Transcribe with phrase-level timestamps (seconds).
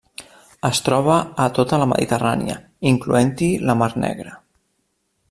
[0.69, 2.57] Es troba a tota la Mediterrània,
[2.93, 4.35] incloent-hi la Mar Negra.